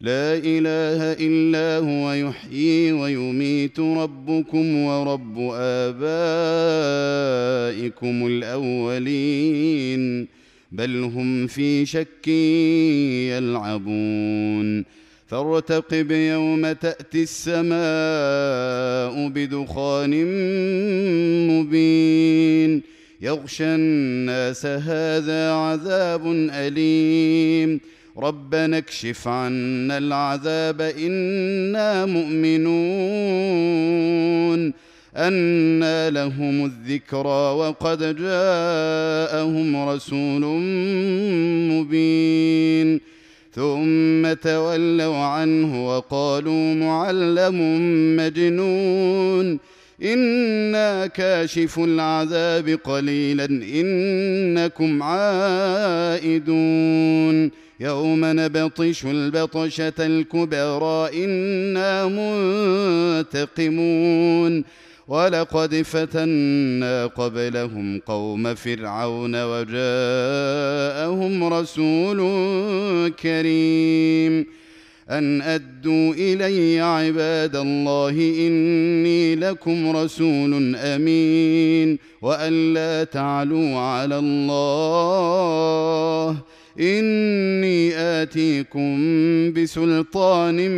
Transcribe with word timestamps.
لا 0.00 0.34
إله 0.34 1.12
إلا 1.18 1.78
هو 1.78 2.12
يحيي 2.12 2.92
ويميت 2.92 3.80
ربكم 3.80 4.76
ورب 4.76 5.38
آبائكم 5.54 5.96
الأولين 8.26 10.02
بل 10.72 11.02
هم 11.02 11.46
في 11.46 11.86
شك 11.86 12.28
يلعبون. 13.28 14.84
فارتقب 15.26 16.10
يوم 16.10 16.72
تأتي 16.72 17.22
السماء 17.22 17.78
بدخان 19.28 20.24
مبين. 21.48 22.82
يغشى 23.20 23.64
الناس 23.64 24.66
هذا 24.66 25.52
عذاب 25.52 26.26
أليم. 26.50 27.80
ربنا 28.18 28.78
اكشف 28.78 29.28
عنا 29.28 29.98
العذاب 29.98 30.80
إنا 30.80 32.06
مؤمنون 32.06 32.68
أنى 35.16 36.10
لهم 36.10 36.64
الذكرى 36.64 37.52
وقد 37.52 38.16
جاءهم 38.16 39.88
رسول 39.88 40.40
مبين 41.70 43.00
ثم 43.52 44.32
تولوا 44.32 45.16
عنه 45.16 45.88
وقالوا 45.88 46.74
معلم 46.74 47.56
مجنون 48.16 49.58
إنا 50.02 51.06
كاشف 51.06 51.78
العذاب 51.78 52.68
قليلا 52.84 53.44
إنكم 53.44 55.02
عائدون 55.02 56.48
يوم 57.80 58.20
نبطش 58.24 59.04
البطشة 59.04 59.92
الكبرى 59.98 61.24
إنا 61.24 62.06
منتقمون. 63.26 64.64
ولقد 65.08 65.74
فتنا 65.74 67.06
قبلهم 67.06 68.00
قوم 68.06 68.54
فرعون 68.54 69.44
وجاءهم 69.44 71.54
رسول 71.54 72.18
كريم. 73.22 74.46
أن 75.10 75.42
أدوا 75.42 76.14
إلي 76.14 76.80
عباد 76.80 77.56
الله 77.56 78.10
إني 78.10 79.36
لكم 79.36 79.96
رسول 79.96 80.76
أمين. 80.76 81.98
وأن 82.22 82.74
لا 82.74 83.04
تعلوا 83.04 83.78
على 83.78 84.18
الله. 84.18 86.36
إني 86.80 87.96
آتيكم 87.96 88.96
بسلطان 89.52 90.70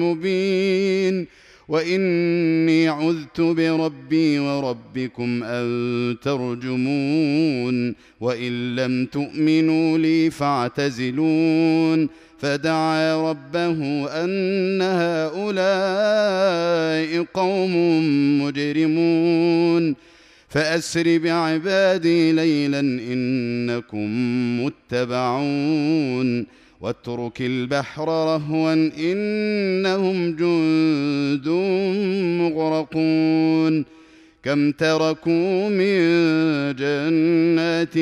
مبين 0.00 1.26
وإني 1.68 2.88
عذت 2.88 3.40
بربي 3.40 4.38
وربكم 4.38 5.44
أن 5.44 6.16
ترجمون 6.22 7.94
وإن 8.20 8.76
لم 8.76 9.06
تؤمنوا 9.06 9.98
لي 9.98 10.30
فاعتزلون 10.30 12.08
فدعا 12.38 13.30
ربه 13.30 14.06
أن 14.24 14.82
هؤلاء 14.82 16.22
قوم 17.34 17.74
مجرمون 18.42 19.94
فأسر 20.52 21.18
بعبادي 21.18 22.32
ليلا 22.32 22.80
إنكم 22.80 24.08
متبعون 24.64 26.46
واترك 26.80 27.40
البحر 27.40 28.08
رهوا 28.08 28.72
إنهم 28.98 30.36
جند 30.36 31.48
مغرقون 32.40 33.84
كم 34.42 34.72
تركوا 34.72 35.68
من 35.68 35.96
جنات 36.76 37.96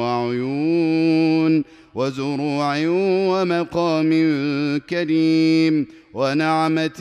وعيون 0.00 1.64
وزروع 1.94 2.78
ومقام 3.30 4.10
كريم 4.90 5.86
ونعمة 6.14 7.00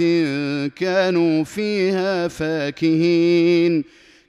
كانوا 0.75 1.43
فيها 1.43 2.27
فاكهين 2.27 3.83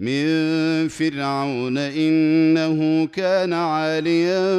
من 0.00 0.88
فرعون 0.88 1.78
إنه 1.78 3.06
كان 3.06 3.52
عاليا 3.52 4.56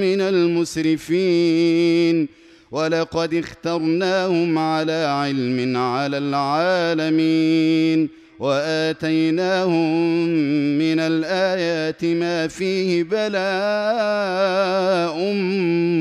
من 0.00 0.20
المسرفين. 0.20 2.28
ولقد 2.72 3.34
اخترناهم 3.34 4.58
على 4.58 4.92
علم 4.92 5.76
على 5.76 6.18
العالمين. 6.18 8.08
وآتيناهم 8.38 9.98
من 10.78 10.98
الآيات 10.98 12.04
ما 12.04 12.48
فيه 12.48 13.02
بلاء 13.02 13.32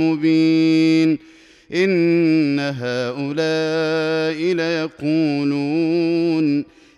مبين. 0.01 1.17
إن 1.73 2.59
هؤلاء 2.59 4.53
ليقولون 4.53 5.39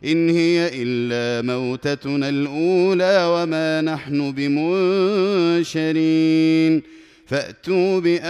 إن 0.05 0.29
هي 0.29 0.69
إلا 0.73 1.47
موتتنا 1.47 2.29
الأولى 2.29 3.25
وما 3.25 3.81
نحن 3.81 4.31
بمنشرين. 4.31 5.81
فأتوا 7.25 7.99
بآبائنا 7.99 8.29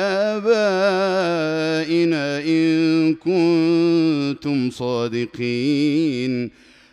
إن 2.40 3.16
كنتم 3.16 4.70
صادقين. 4.70 6.50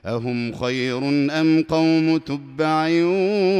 أهم 0.07 0.53
خير 0.53 0.99
أم 1.09 1.65
قوم 1.69 2.17
تبع 2.17 2.89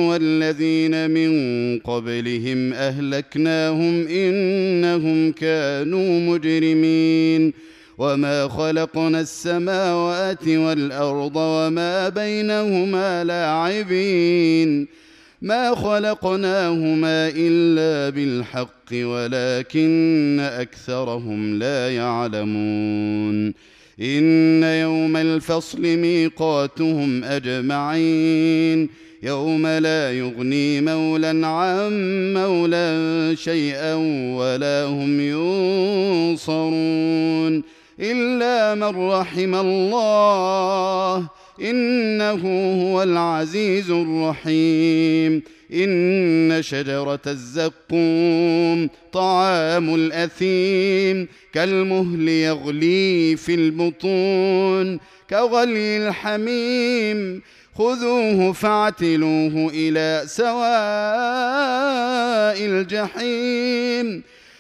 والذين 0.09 1.11
من 1.11 1.33
قبلهم 1.79 2.73
أهلكناهم 2.73 4.07
إنهم 4.07 5.33
كانوا 5.33 6.21
مجرمين. 6.21 7.53
وما 7.99 8.49
خلقنا 8.49 9.21
السماوات 9.21 10.49
والارض 10.49 11.37
وما 11.37 12.09
بينهما 12.09 13.25
لاعبين 13.25 14.87
ما 15.43 15.75
خلقناهما 15.75 17.33
الا 17.37 18.11
بالحق 18.11 18.93
ولكن 18.93 20.41
اكثرهم 20.41 21.59
لا 21.59 21.95
يعلمون 21.95 23.55
ان 24.01 24.63
يوم 24.63 25.17
الفصل 25.17 25.83
ميقاتهم 25.83 27.25
اجمعين 27.25 28.89
يوم 29.23 29.67
لا 29.67 30.13
يغني 30.13 30.81
مولى 30.81 31.47
عن 31.47 31.93
مولى 32.35 33.37
شيئا 33.37 33.95
ولا 34.35 34.85
هم 34.85 35.21
ينصرون 36.35 37.63
إلا 38.01 38.75
من 38.75 39.11
رحم 39.11 39.55
الله. 39.55 41.29
إنه 41.63 42.41
هو 42.83 43.03
العزيز 43.03 43.91
الرحيم. 43.91 45.43
إن 45.75 46.63
شجرة 46.63 47.21
الزقوم 47.27 48.89
طعام 49.13 49.95
الأثيم. 49.95 51.29
كالمهل 51.53 52.29
يغلي 52.29 53.37
في 53.37 53.55
البطون. 53.55 55.01
كغلي 55.31 56.09
الحميم. 56.09 57.43
خذوه 57.79 58.53
فاعتلوه 58.53 59.71
إلى 59.75 60.23
سواء 60.27 60.59
الجحيم. 62.67 64.23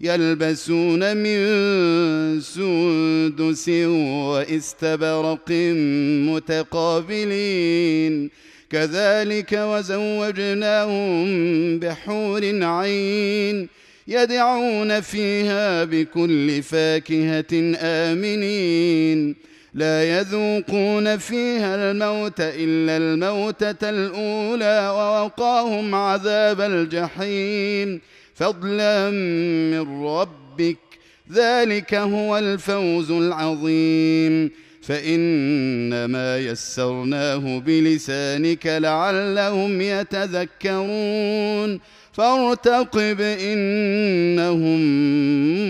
يلبسون 0.00 1.16
من 1.16 1.40
سندس 2.40 3.68
واستبرق 3.68 5.50
متقابلين. 6.28 8.30
كذلك 8.70 9.52
وزوجناهم 9.52 11.26
بحور 11.78 12.64
عين 12.64 13.68
يدعون 14.08 15.00
فيها 15.00 15.84
بكل 15.84 16.62
فاكهة 16.62 17.76
آمنين. 17.80 19.36
لا 19.74 20.18
يذوقون 20.18 21.16
فيها 21.16 21.90
الموت 21.90 22.40
إلا 22.40 22.96
الموتة 22.96 23.90
الأولى 23.90 24.92
ووقاهم 24.94 25.94
عذاب 25.94 26.60
الجحيم. 26.60 28.00
فضلا 28.38 29.10
من 29.70 30.04
ربك 30.04 30.76
ذلك 31.32 31.94
هو 31.94 32.38
الفوز 32.38 33.10
العظيم. 33.10 34.50
فإنما 34.82 36.38
يسرناه 36.38 37.58
بلسانك 37.58 38.66
لعلهم 38.66 39.80
يتذكرون. 39.80 41.80
فارتقب 42.12 43.20
إنهم 43.20 44.80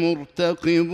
مرتقبون. 0.02 0.88